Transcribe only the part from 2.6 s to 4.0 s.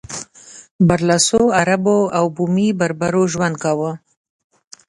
بربرو ژوند کاوه.